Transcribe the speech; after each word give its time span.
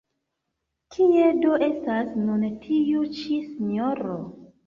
Kie 0.95 1.25
do 1.43 1.59
estas 1.65 2.09
nun 2.23 2.47
tiu 2.65 3.05
ĉi 3.19 3.39
sinjoro? 3.51 4.19